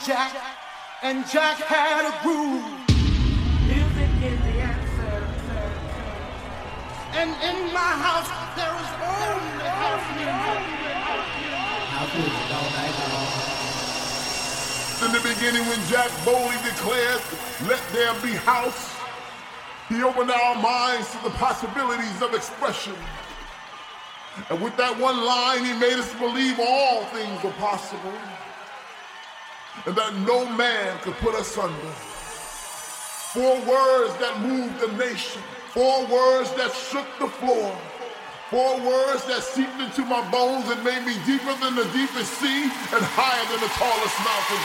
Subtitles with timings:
[0.00, 0.34] Jack,
[1.02, 2.64] and Jack had a groove.
[3.68, 5.16] Music is the answer.
[7.12, 10.64] And in my house, there is only house music.
[11.92, 13.52] House music all night long.
[15.06, 17.20] In the beginning, when Jack boldly declared,
[17.68, 18.94] Let there be house,
[19.88, 22.94] he opened our minds to the possibilities of expression.
[24.48, 28.14] And with that one line, he made us believe all things were possible
[29.86, 31.92] and that no man could put us under.
[33.32, 35.42] Four words that moved the nation,
[35.72, 37.76] four words that shook the floor,
[38.50, 42.64] four words that seeped into my bones and made me deeper than the deepest sea
[42.64, 44.62] and higher than the tallest mountain.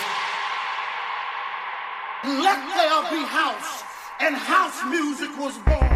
[2.44, 3.84] Let there be house,
[4.20, 5.87] and house music was born.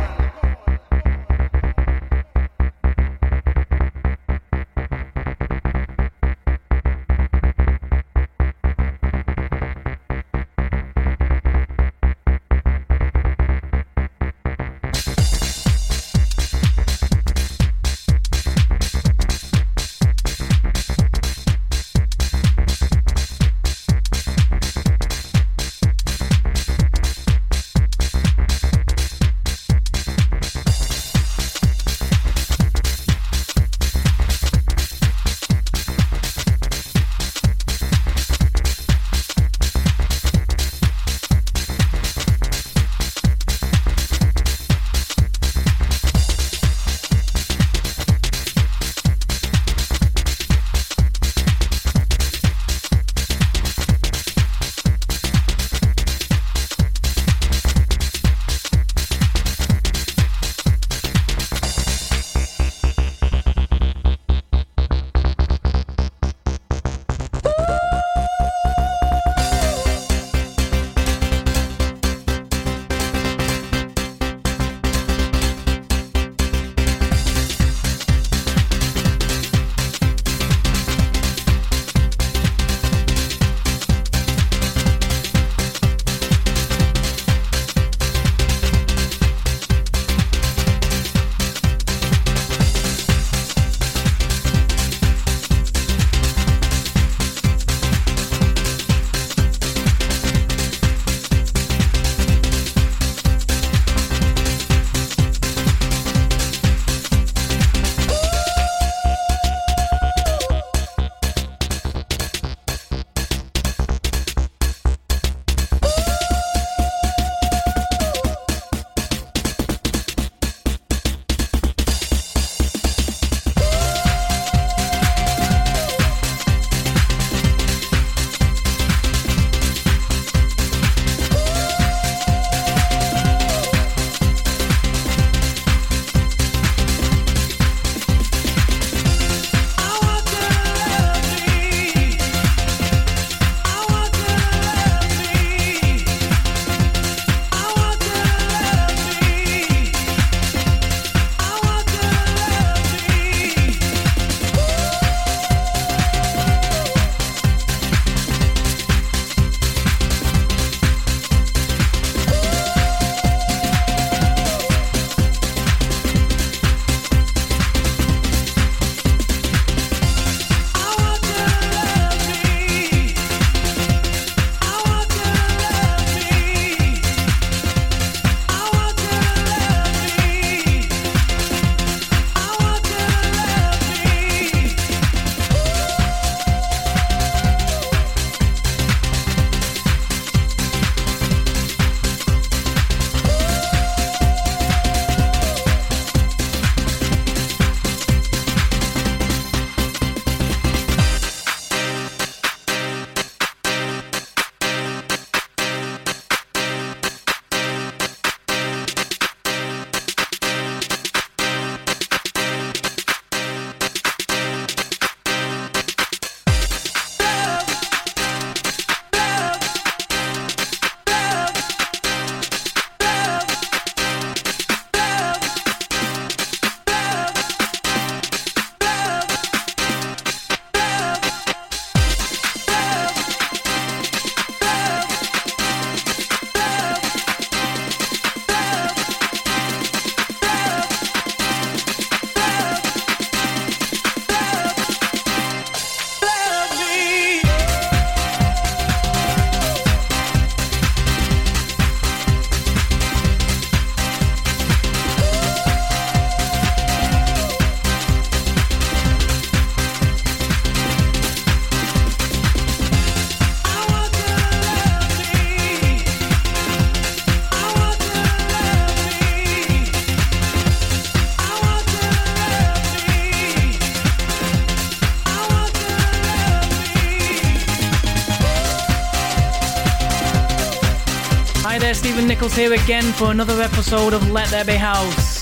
[282.61, 285.41] Here again for another episode of Let There Be House.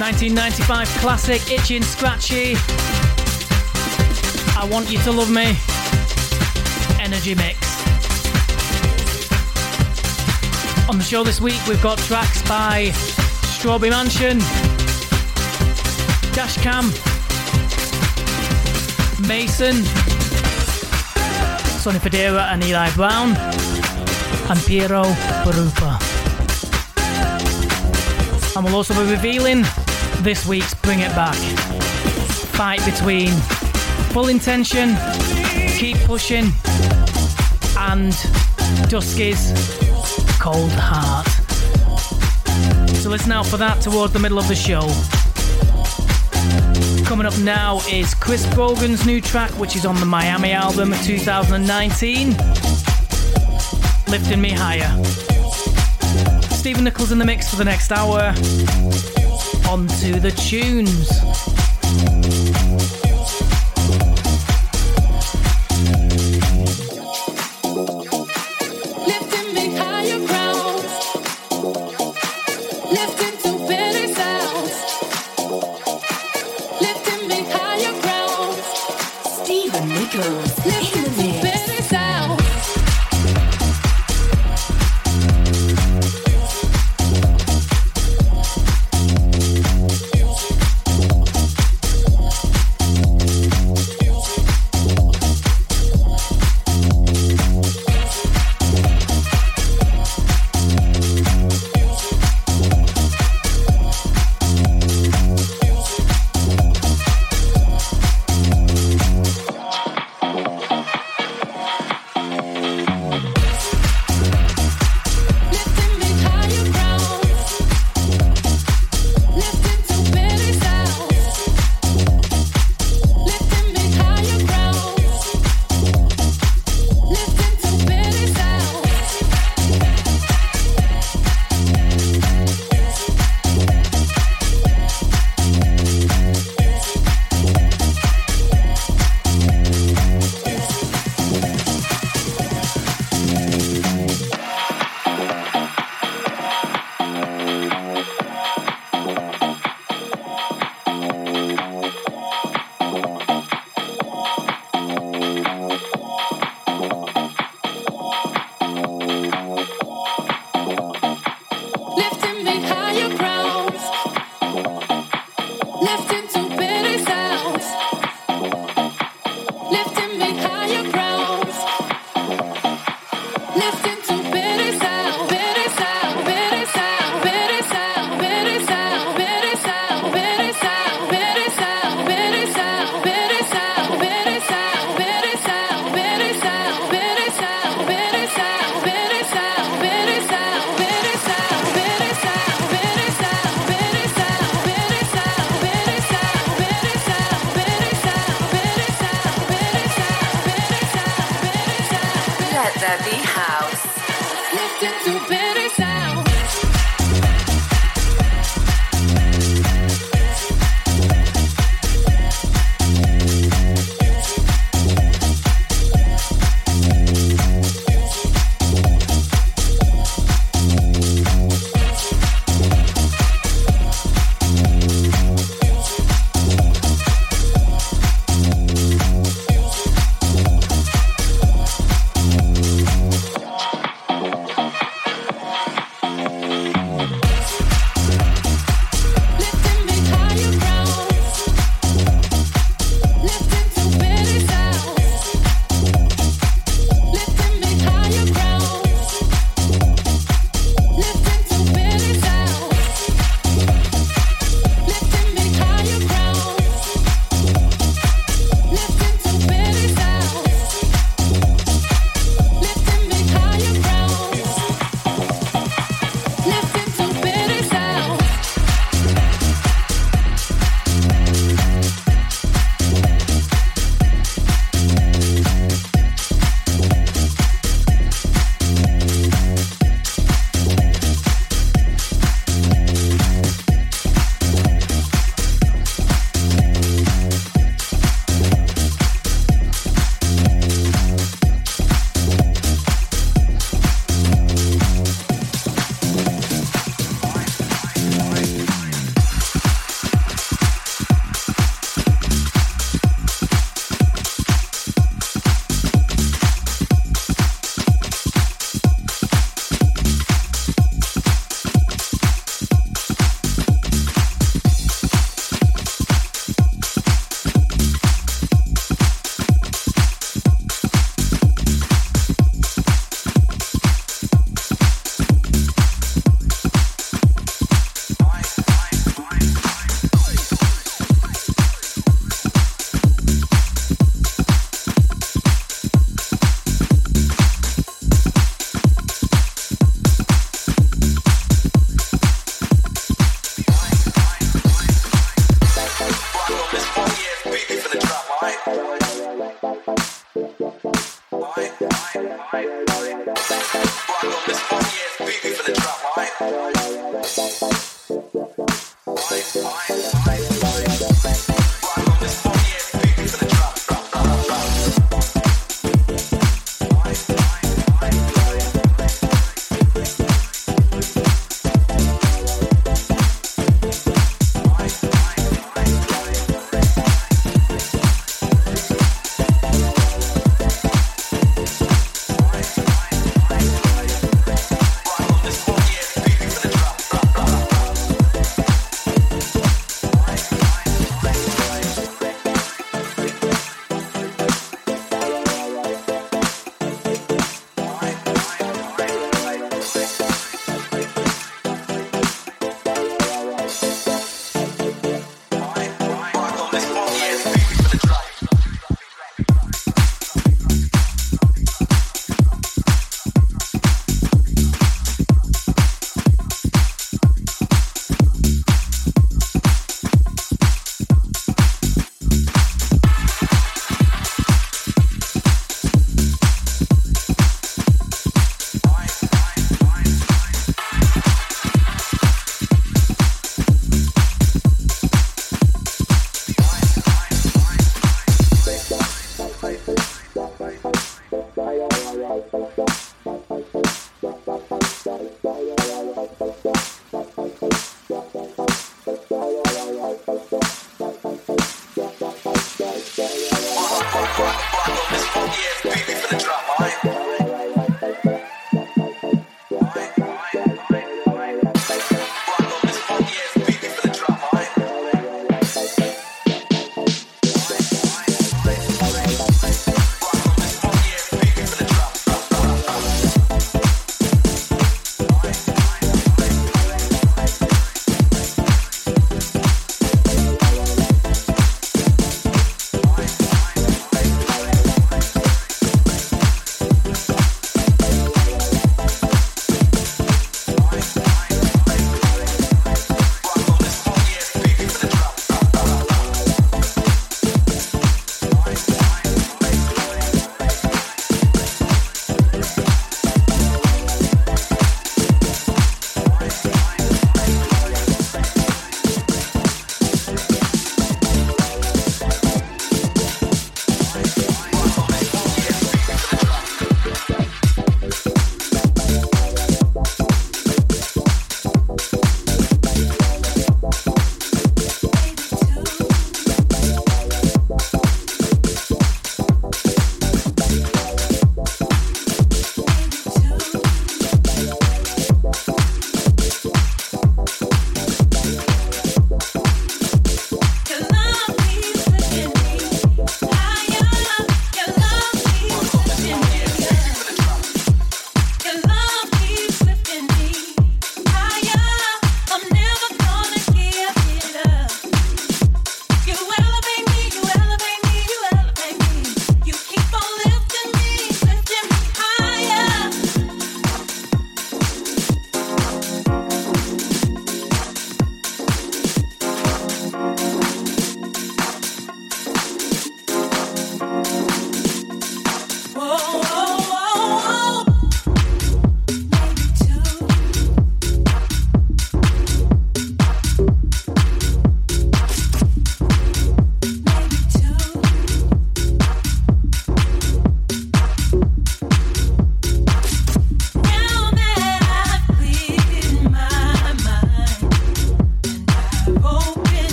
[0.00, 2.54] 1995 classic, Itchy and Scratchy.
[4.56, 5.54] I Want You to Love Me.
[6.98, 7.58] Energy Mix.
[10.88, 12.90] On the show this week, we've got tracks by
[13.52, 14.38] Strawberry Mansion,
[16.32, 16.88] Dashcam,
[19.28, 20.07] Mason,
[21.88, 25.04] Sonny Fodera and Eli Brown, and Piero
[25.42, 25.96] Pirupa.
[28.54, 29.64] And we'll also be revealing
[30.20, 31.34] this week's Bring It Back.
[32.58, 33.30] Fight between
[34.12, 34.98] Full Intention,
[35.78, 36.52] Keep Pushing,
[37.78, 38.12] and
[38.90, 39.54] Dusky's
[40.38, 41.26] Cold Heart.
[42.98, 44.82] So listen out for that towards the middle of the show.
[47.08, 51.02] Coming up now is Chris Brogan's new track, which is on the Miami album of
[51.02, 52.36] 2019,
[54.08, 55.02] Lifting Me Higher.
[56.50, 58.34] Stephen Nichols in the mix for the next hour.
[59.70, 61.08] On to the tunes.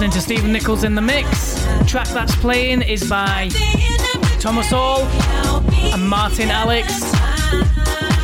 [0.00, 1.62] Listening to Stephen Nichols in the mix.
[1.86, 3.50] track that's playing is by
[4.38, 5.02] Thomas Hall
[5.92, 7.02] and Martin Alex.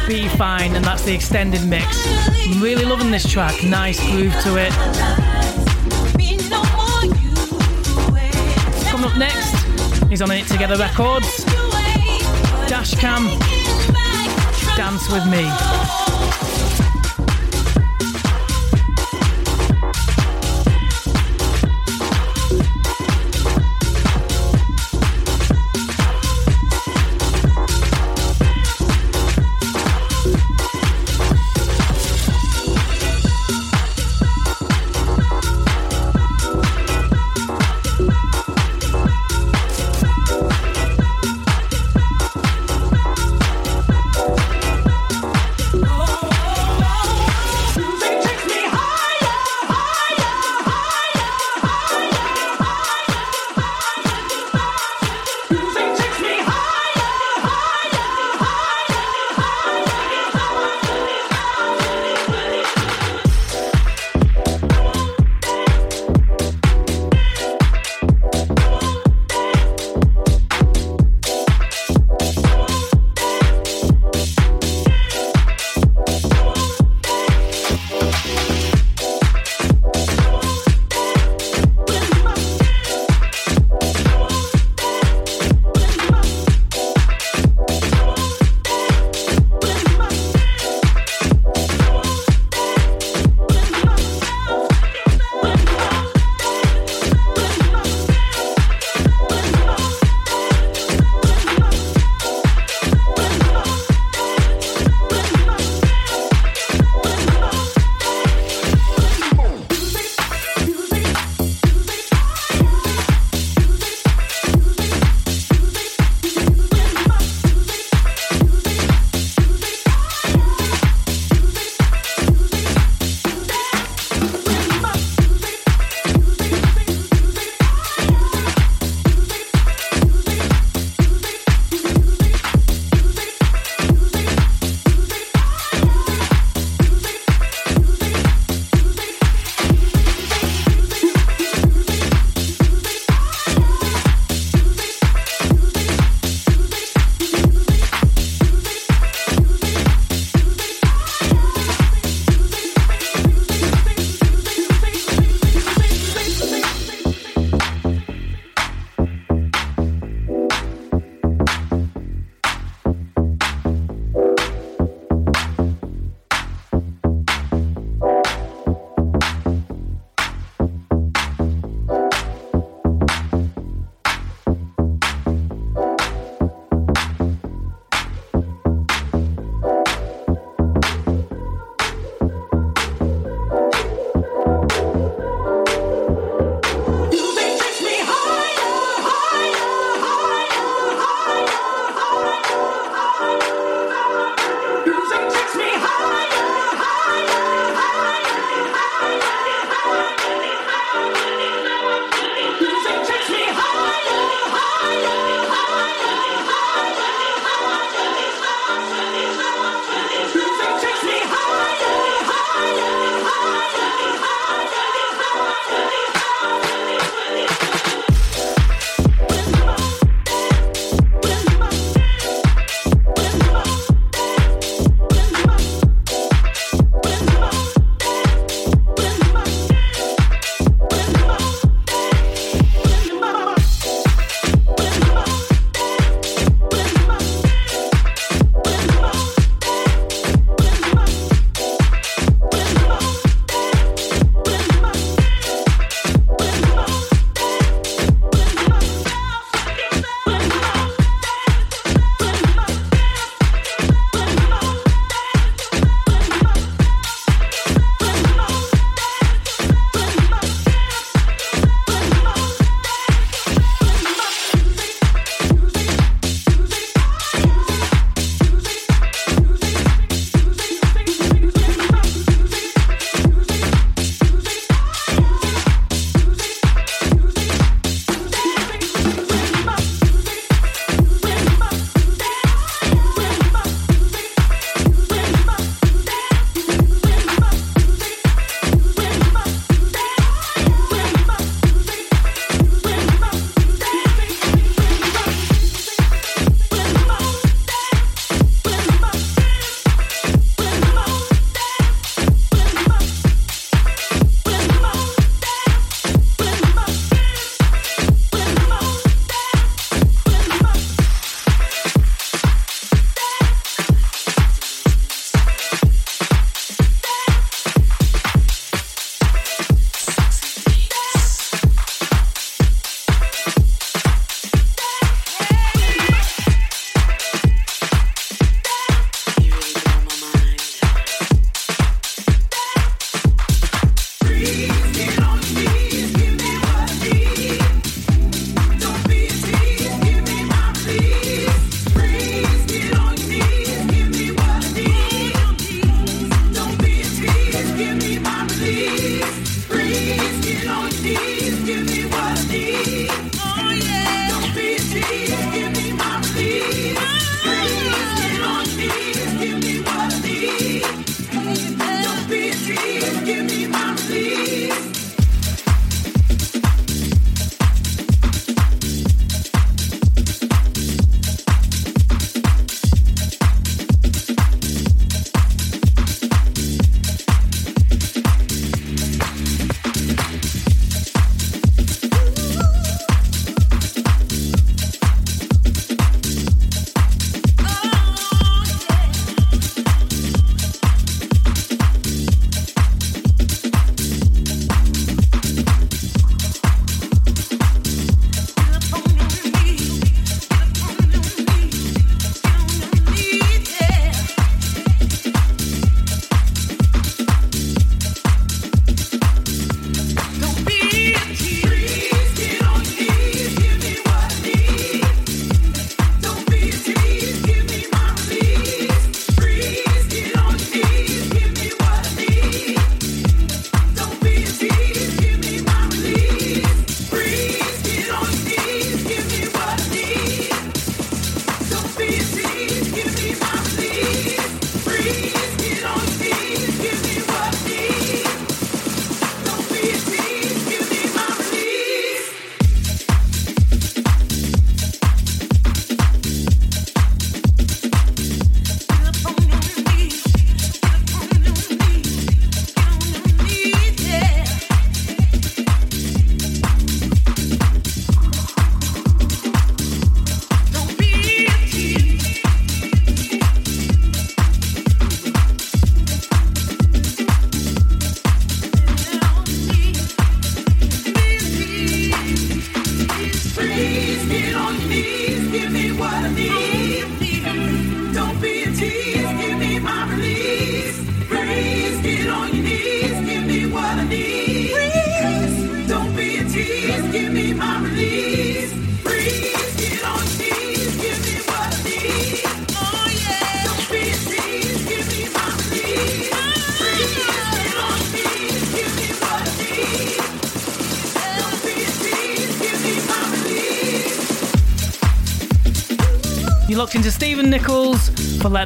[0.09, 1.87] Be fine, and that's the extended mix.
[2.49, 3.63] I'm really loving this track.
[3.63, 4.73] Nice groove to it.
[8.89, 11.45] Coming up next is on It Together Records.
[12.71, 13.29] Dashcam.
[14.79, 16.06] Dance with me.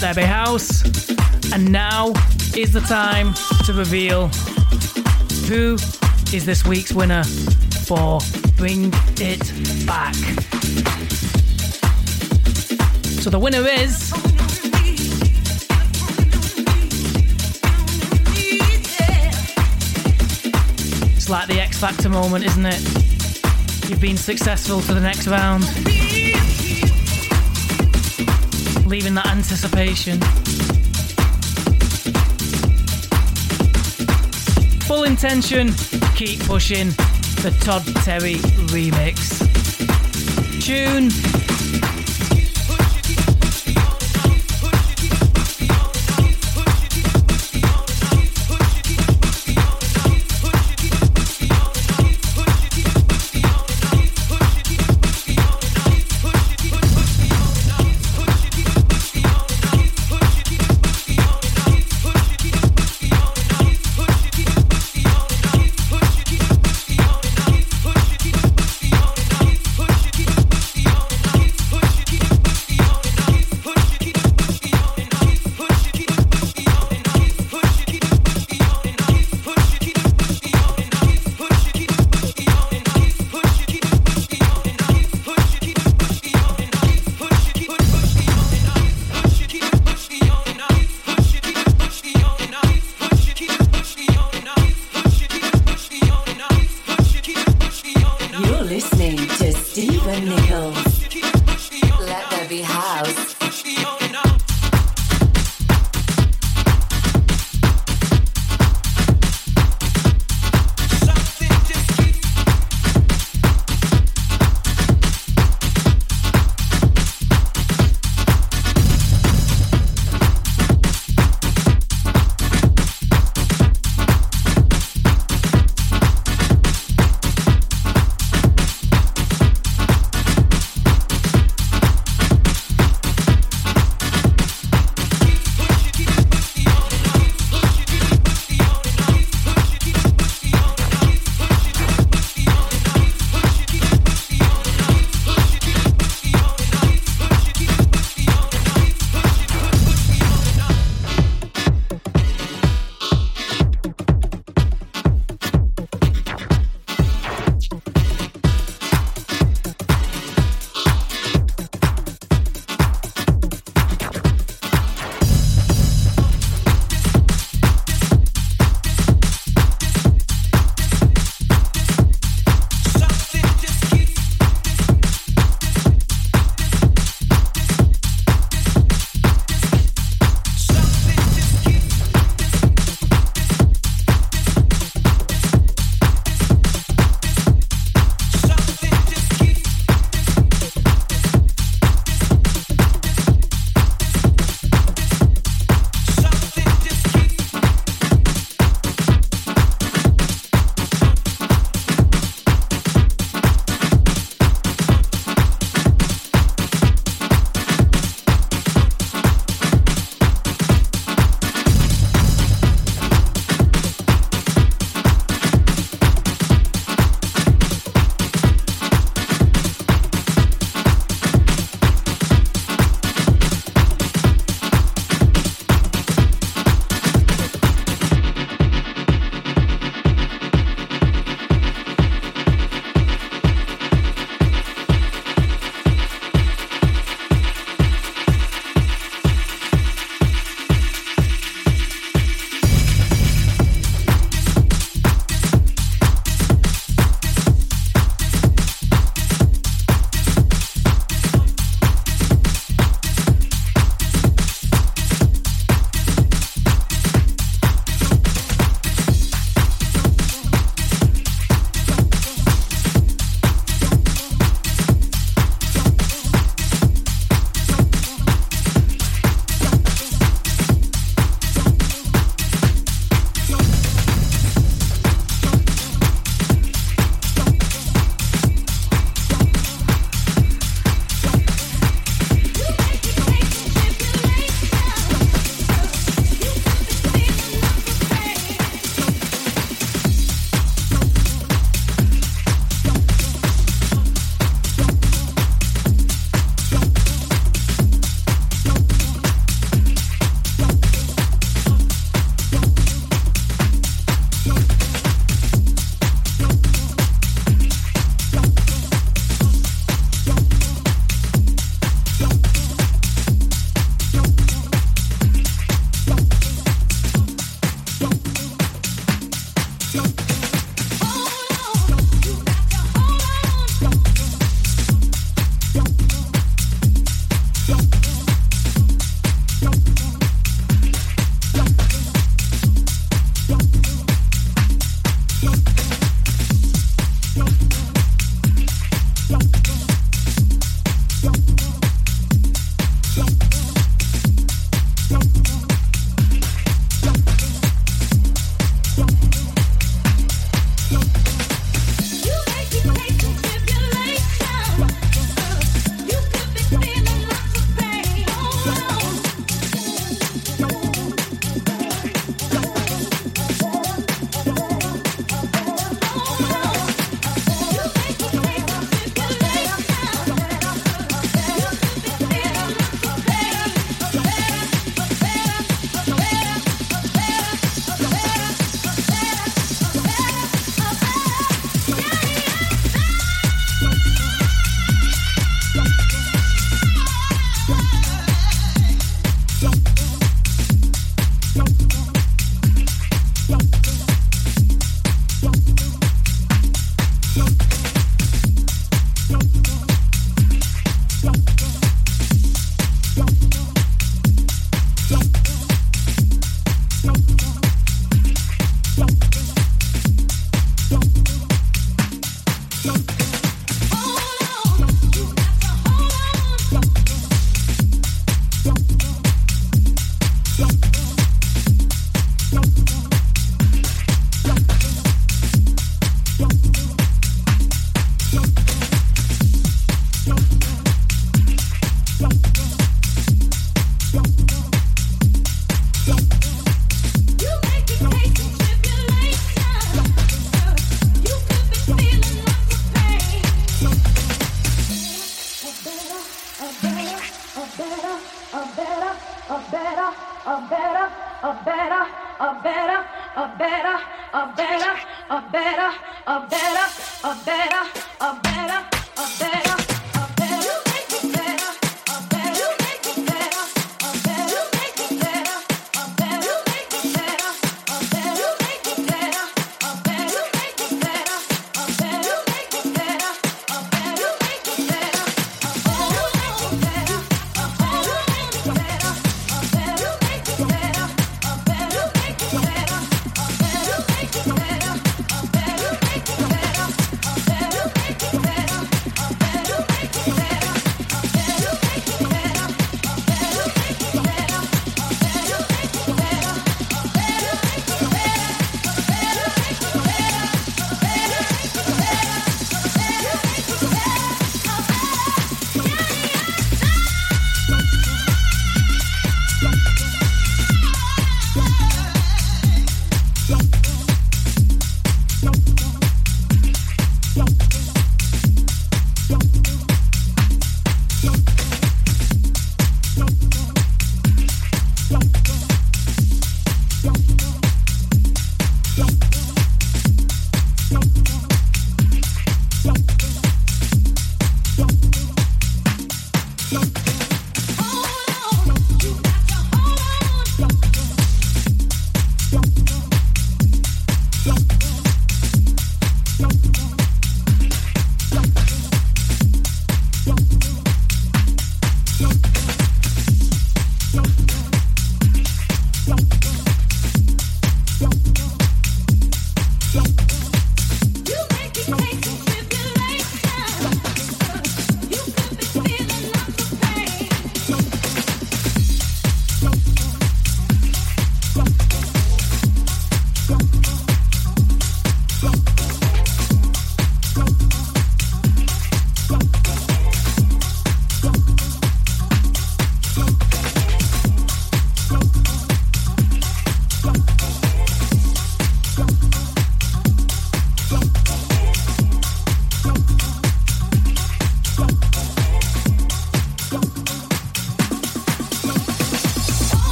[0.00, 0.84] Be House.
[1.52, 2.12] And now
[2.56, 3.34] is the time
[3.64, 4.28] to reveal
[5.48, 5.74] who
[6.32, 8.20] is this week's winner for
[8.56, 9.40] Bring It
[9.86, 10.14] Back.
[13.22, 14.12] So the winner is.
[21.16, 23.90] It's like the X Factor moment, isn't it?
[23.90, 25.64] You've been successful to the next round.
[28.88, 30.18] Leaving that anticipation.
[34.86, 35.74] Full intention,
[36.16, 36.88] keep pushing
[37.42, 38.36] the Todd Terry
[38.72, 39.38] remix.
[40.64, 41.10] Tune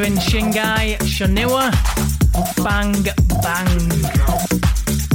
[0.00, 1.70] featuring Shingai Shoniwa.
[2.64, 2.92] Bang
[3.42, 3.88] Bang.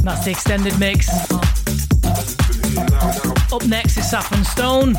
[0.04, 1.08] That's the extended mix.
[3.52, 4.92] Up next is Saffron Stone.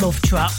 [0.00, 0.50] Love Trap.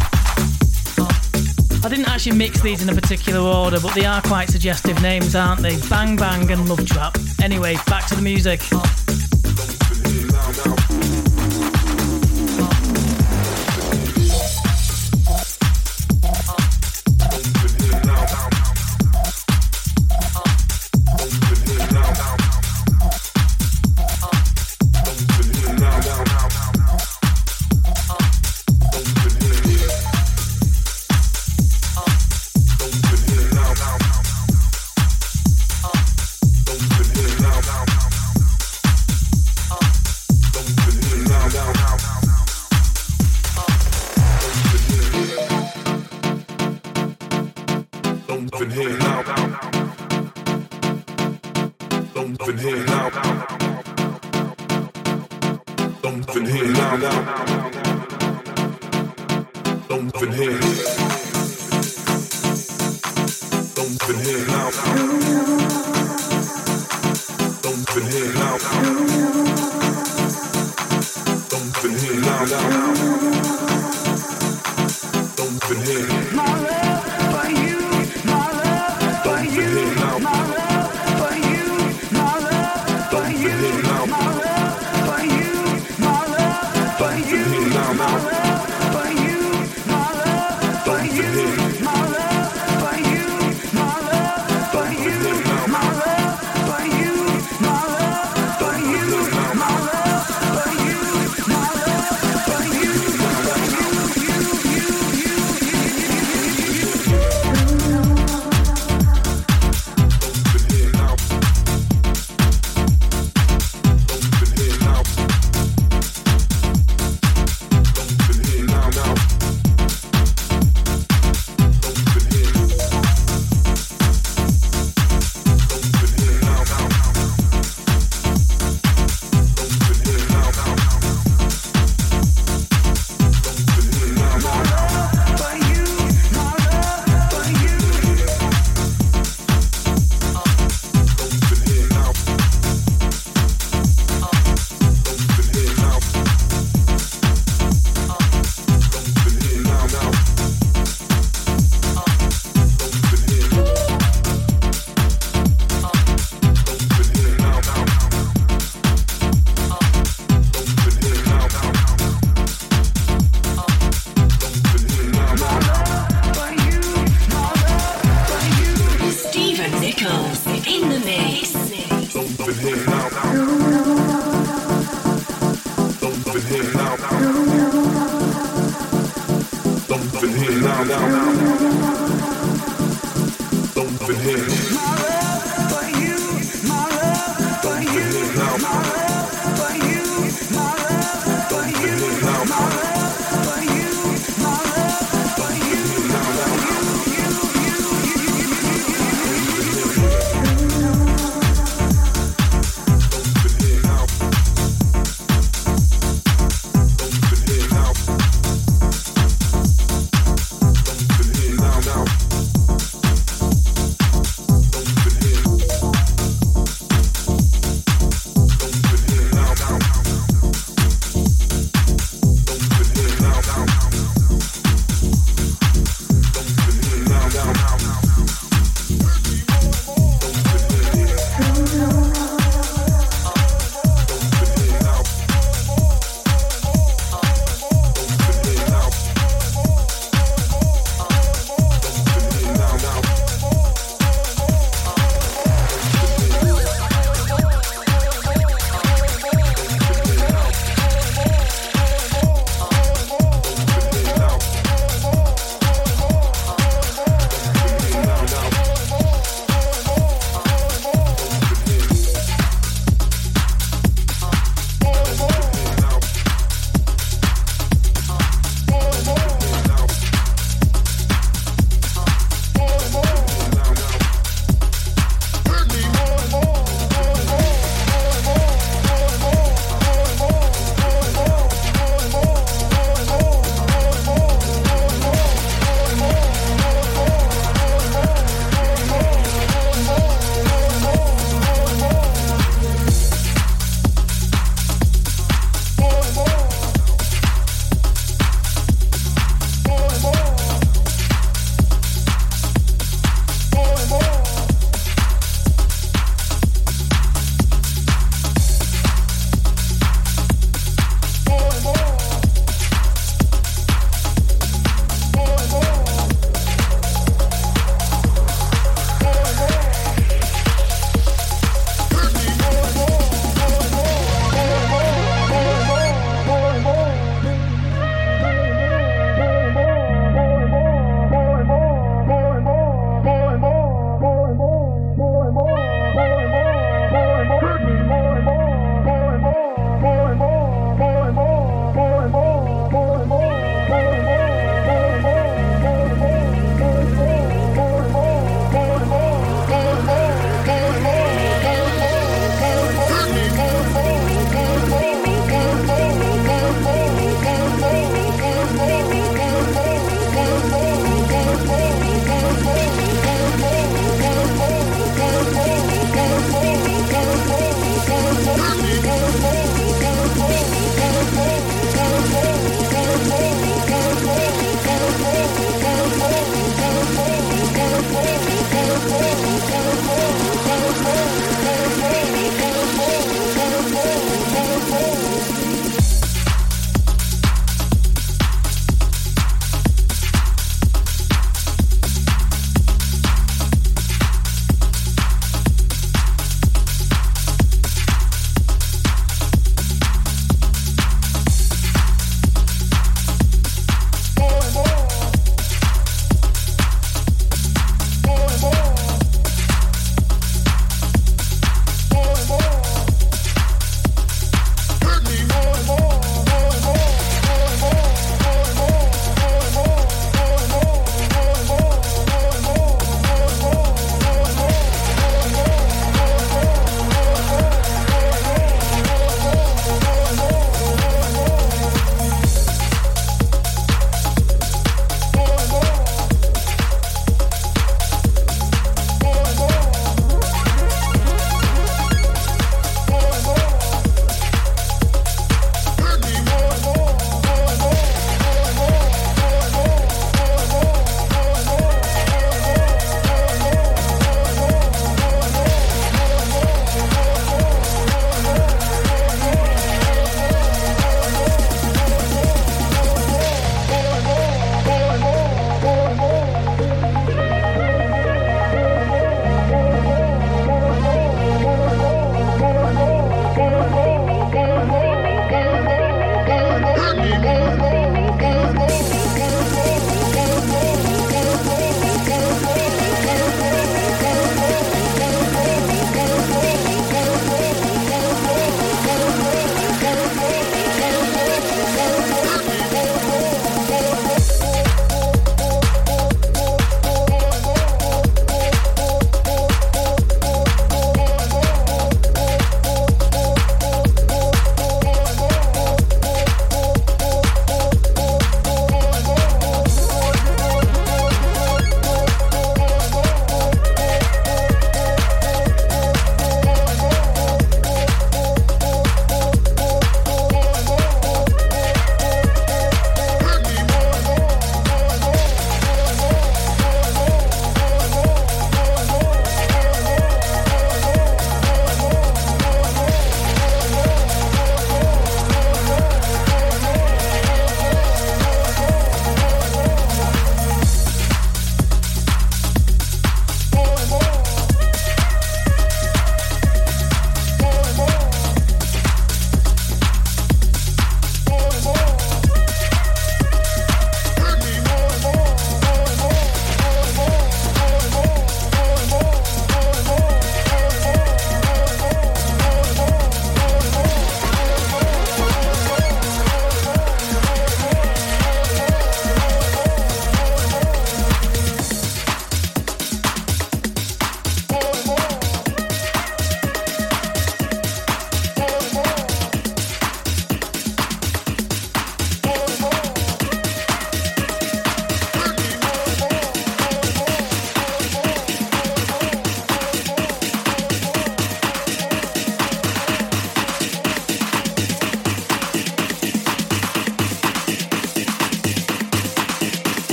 [1.84, 5.36] I didn't actually mix these in a particular order, but they are quite suggestive names,
[5.36, 5.77] aren't they?
[5.89, 7.17] Bang Bang and Love Trap.
[7.41, 8.61] Anyway, back to the music.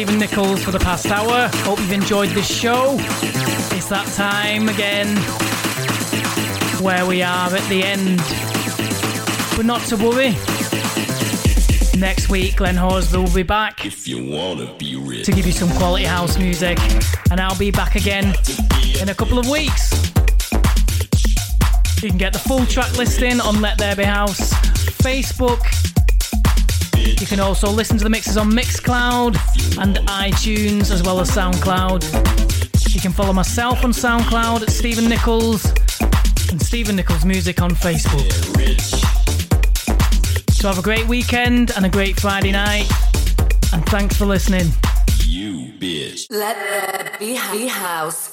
[0.00, 1.50] Stephen Nichols for the past hour.
[1.56, 2.96] Hope you've enjoyed this show.
[3.76, 5.14] It's that time again
[6.82, 8.16] where we are at the end.
[9.54, 10.30] But not to worry.
[12.00, 15.26] Next week, Glenn Horsburgh will be back if you wanna be rich.
[15.26, 16.78] to give you some quality house music.
[17.30, 18.34] And I'll be back again
[19.02, 19.92] in a couple of weeks.
[22.02, 24.54] You can get the full track listing on Let There Be House,
[25.04, 25.60] Facebook,
[27.20, 29.36] you can also listen to the mixes on Mixcloud
[29.78, 32.02] and iTunes as well as SoundCloud.
[32.94, 35.64] You can follow myself on SoundCloud at Stephen Nichols
[36.50, 38.30] and Stephen Nichols Music on Facebook.
[40.50, 42.90] So have a great weekend and a great Friday night.
[43.72, 44.66] And thanks for listening.
[45.24, 46.26] You bitch.
[46.30, 47.34] Let there be
[47.66, 48.29] house.